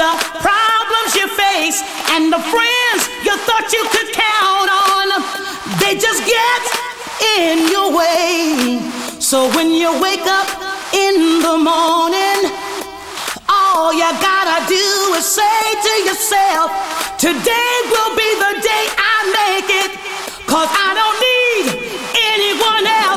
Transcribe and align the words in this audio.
the 0.00 0.16
problems 0.40 1.12
you 1.12 1.28
face 1.36 1.84
and 2.16 2.32
the 2.32 2.40
friends 2.48 3.00
you 3.20 3.36
thought 3.44 3.68
you 3.68 3.84
could 3.92 4.08
count 4.16 4.68
on, 4.72 5.06
they 5.76 5.92
just 6.00 6.24
get 6.24 6.62
in 7.36 7.68
your 7.68 7.92
way. 7.92 8.80
So 9.20 9.52
when 9.52 9.68
you 9.76 9.92
wake 10.00 10.24
up 10.24 10.48
in 10.96 11.44
the 11.44 11.56
morning, 11.60 12.48
all 13.44 13.92
you 13.92 14.08
gotta 14.24 14.64
do 14.64 14.88
is 15.20 15.26
say 15.28 15.60
to 15.84 15.92
yourself, 16.08 16.72
Today 17.20 17.72
will 17.92 18.16
be 18.16 18.30
the 18.40 18.52
day 18.64 18.84
I 18.96 19.16
make 19.36 19.68
it, 19.84 19.92
cause 20.48 20.70
I 20.72 20.96
don't 20.96 21.18
need 21.28 21.64
anyone 22.32 22.86
else. 22.88 23.09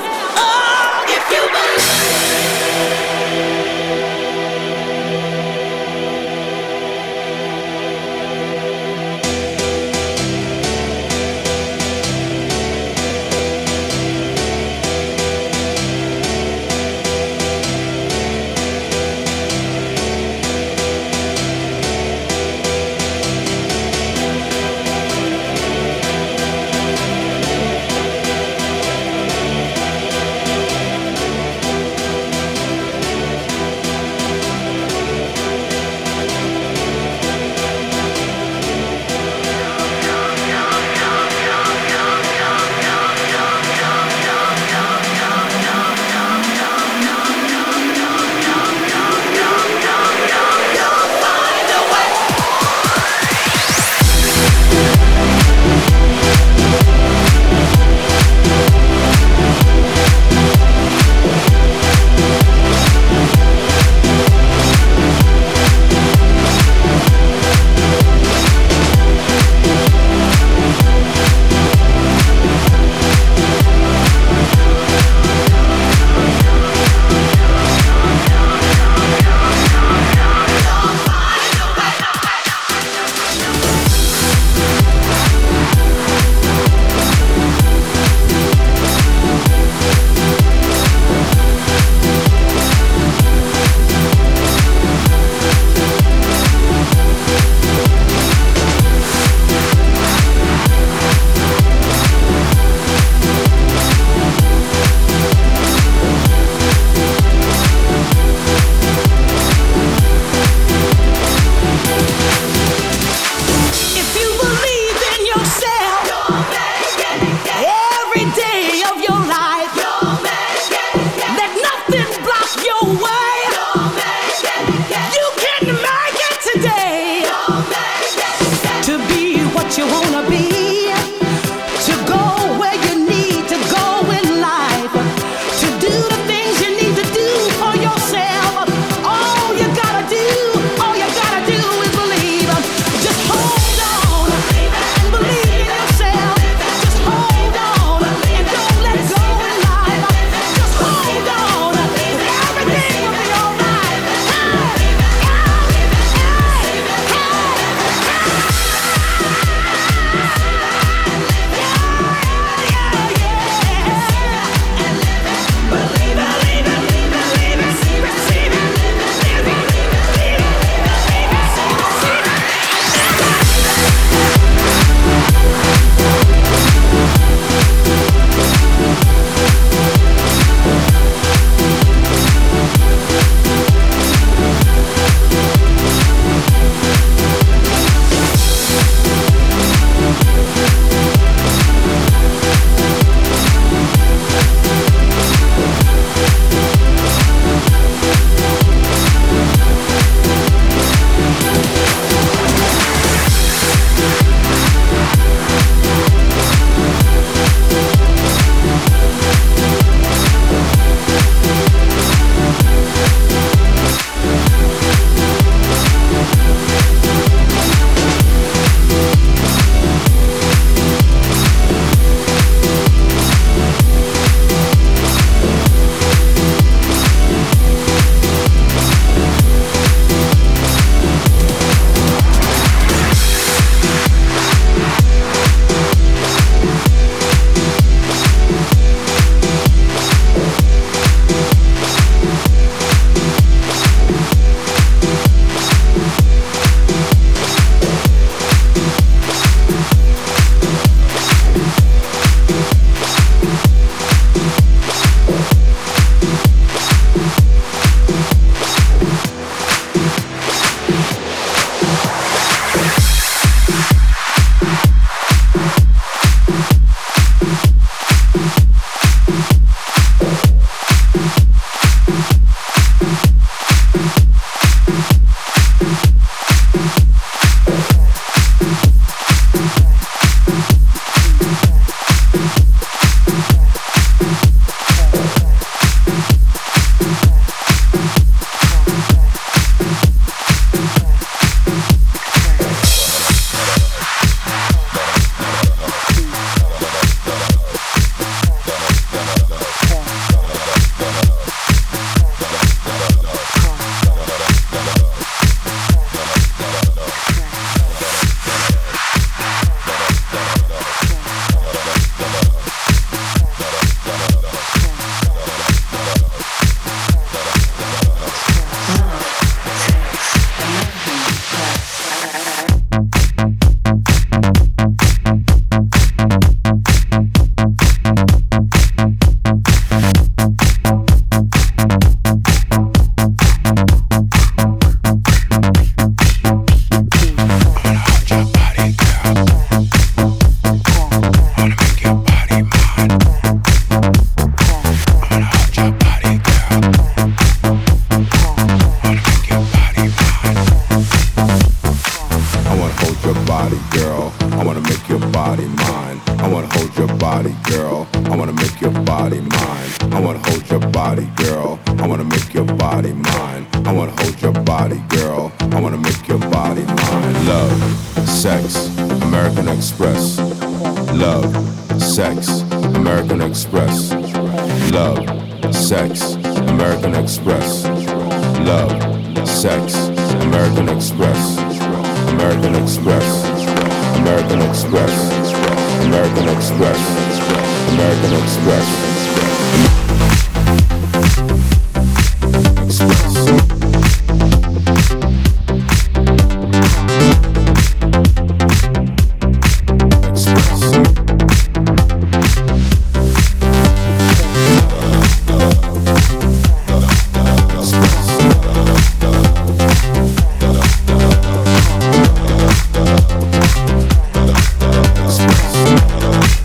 Thank 416.24 416.58
you. 416.58 416.63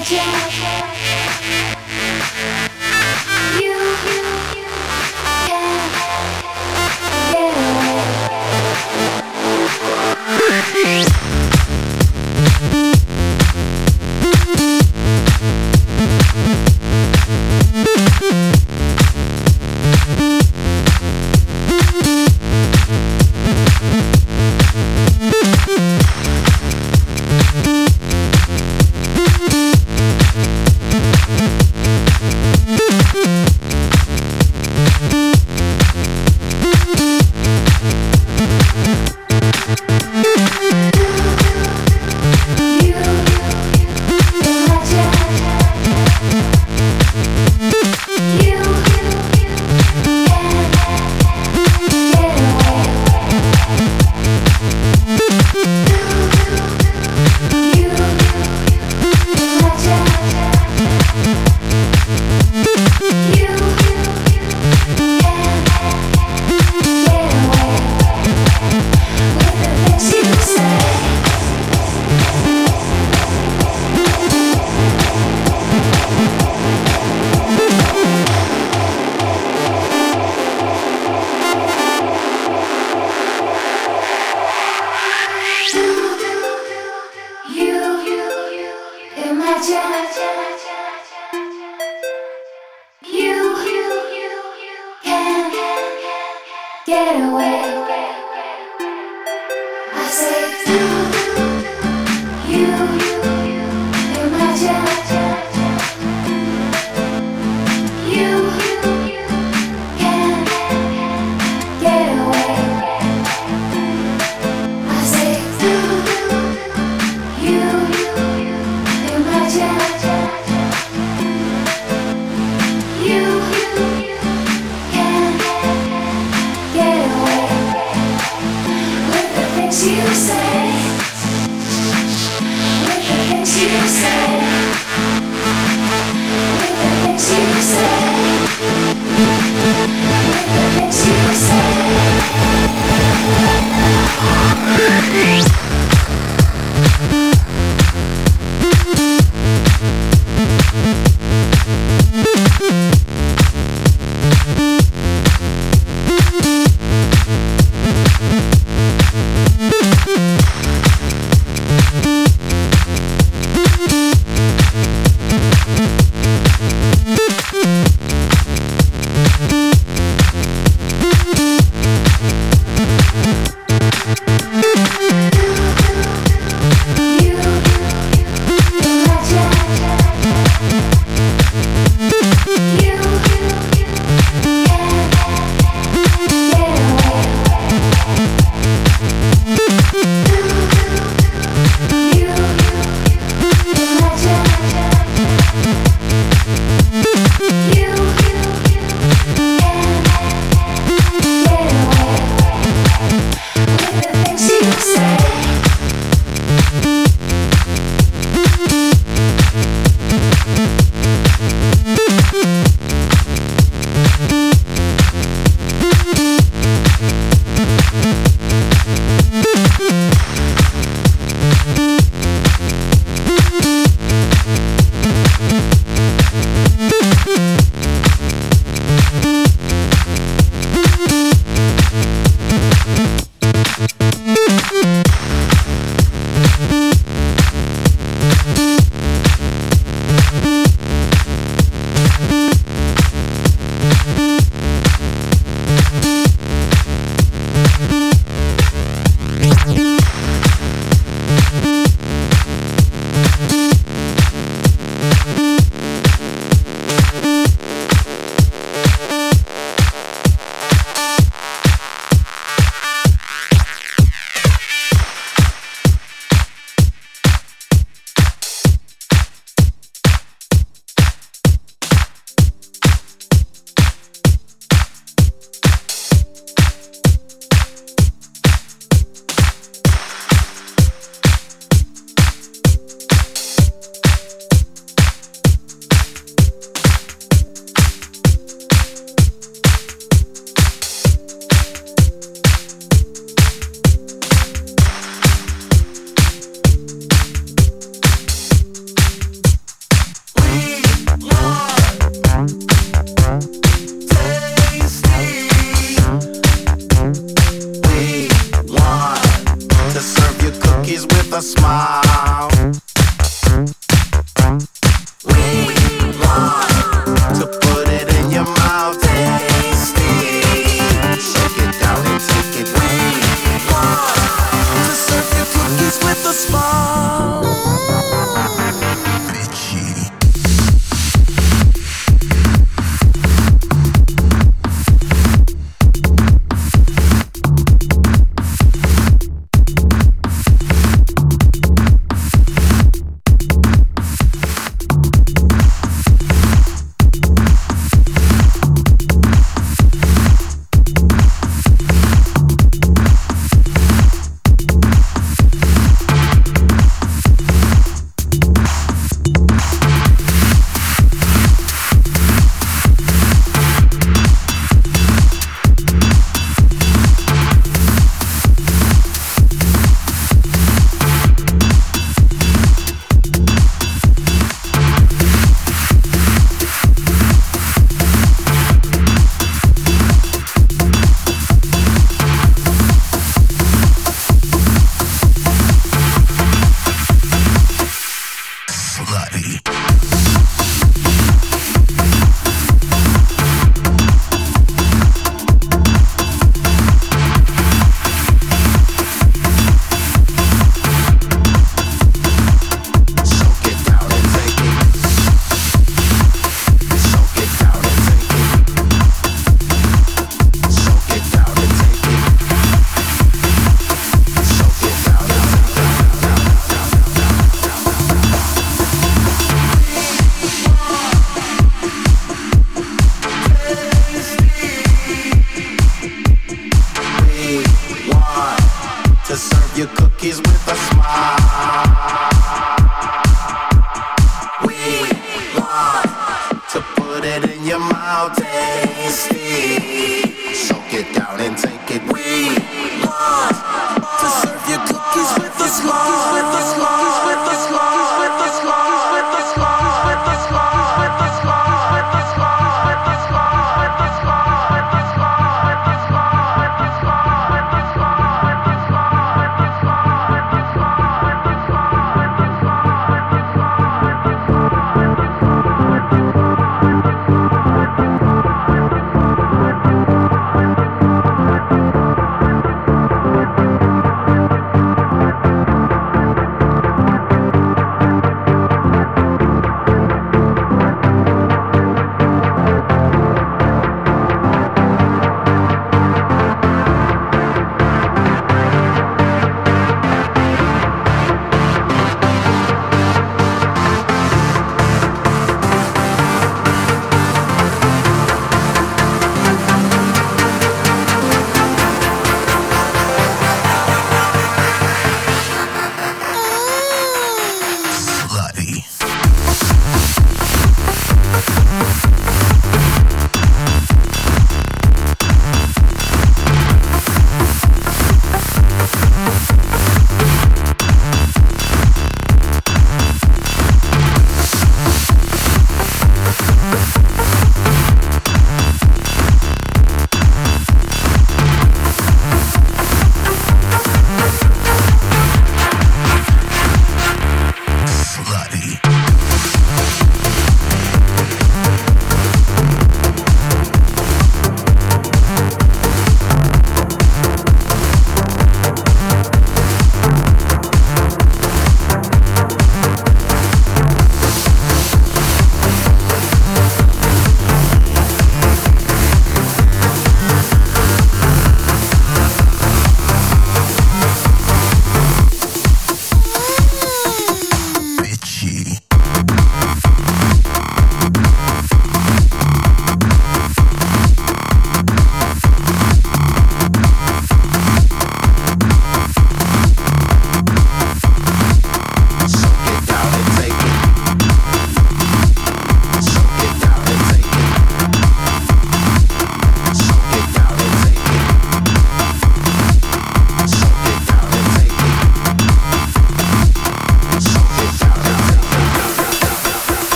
Thank 0.00 1.73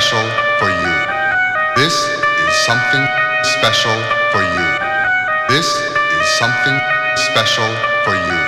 special 0.00 0.30
for 0.58 0.70
you. 0.70 0.94
This 1.76 1.92
is 1.92 2.54
something 2.64 3.04
special 3.42 3.92
for 4.32 4.40
you. 4.40 4.66
This 5.50 5.66
is 5.76 6.26
something 6.38 6.80
special 7.16 7.68
for 8.04 8.14
you. 8.14 8.38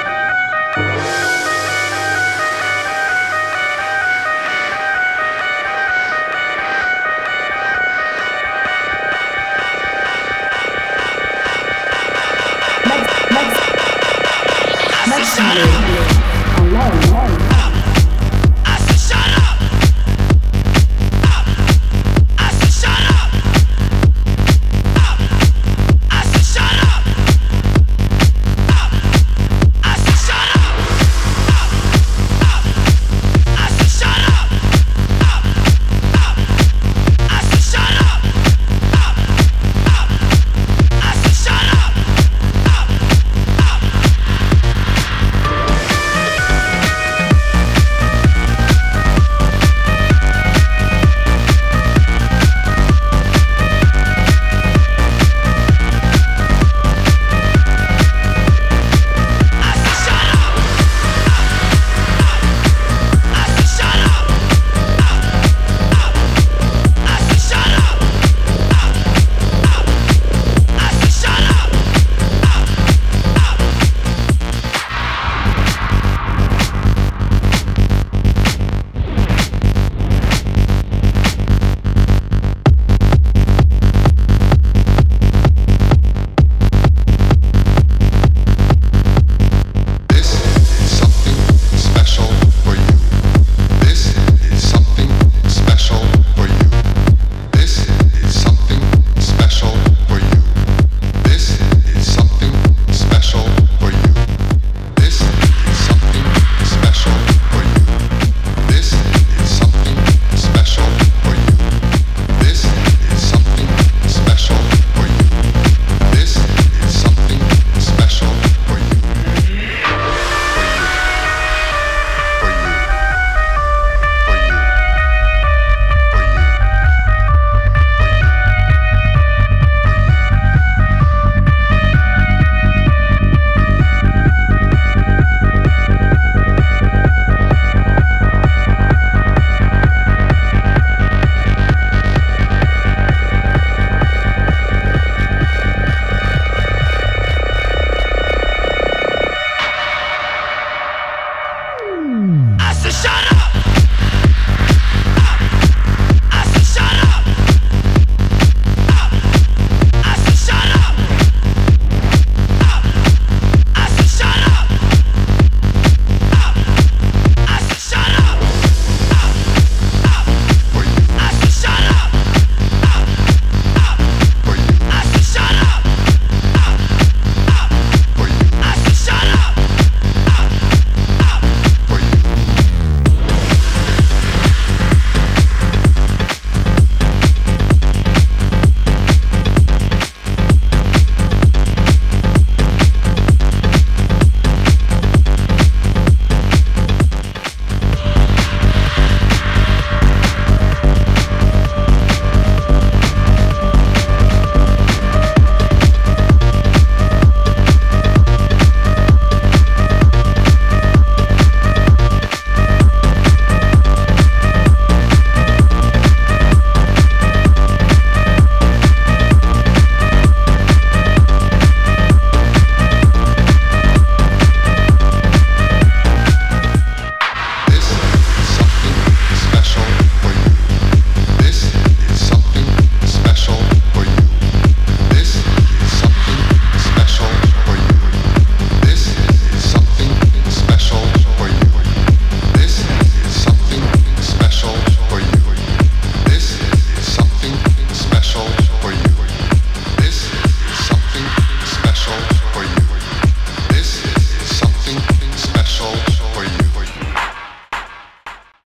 Absolute. 15.05 15.82